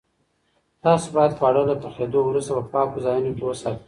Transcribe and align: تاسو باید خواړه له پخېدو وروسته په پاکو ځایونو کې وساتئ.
تاسو 0.83 1.07
باید 1.15 1.35
خواړه 1.37 1.61
له 1.69 1.75
پخېدو 1.83 2.19
وروسته 2.25 2.51
په 2.57 2.63
پاکو 2.73 3.03
ځایونو 3.05 3.31
کې 3.35 3.43
وساتئ. 3.45 3.79